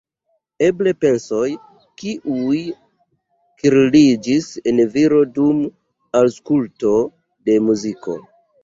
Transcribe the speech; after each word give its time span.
Eble 0.67 0.93
pensoj, 1.03 1.49
kiuj 2.03 2.63
kirliĝis 3.61 4.51
en 4.73 4.83
viro 4.97 5.23
dum 5.39 5.63
aŭskulto 6.25 6.97
de 7.47 7.65
muziko. 7.71 8.23